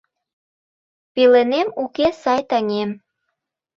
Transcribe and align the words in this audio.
Пеленем 1.13 1.67
уке 1.83 2.07
сай 2.21 2.41
таҥем. 2.49 2.91